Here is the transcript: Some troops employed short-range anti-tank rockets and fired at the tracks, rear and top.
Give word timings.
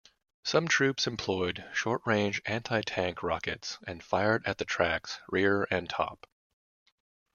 Some 0.43 0.67
troops 0.67 1.05
employed 1.05 1.63
short-range 1.75 2.41
anti-tank 2.47 3.21
rockets 3.21 3.77
and 3.85 4.01
fired 4.03 4.43
at 4.47 4.57
the 4.57 4.65
tracks, 4.65 5.19
rear 5.29 5.67
and 5.69 5.87
top. 5.87 6.25